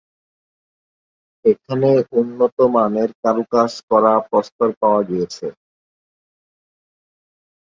এখানে 1.45 1.89
উন্নত 2.19 2.57
মানের 2.75 3.09
কারুকাজ 3.23 3.71
করা 3.89 4.13
প্রস্তর 4.29 4.69
পাওয়া 4.81 5.01
গিয়েছে। 5.09 5.47